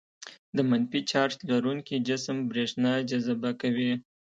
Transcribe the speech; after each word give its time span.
د 0.55 0.57
منفي 0.69 1.01
چارج 1.11 1.35
لرونکي 1.51 1.95
جسم 2.07 2.37
برېښنا 2.49 2.93
جذبه 3.09 3.51
کوي. 3.61 3.91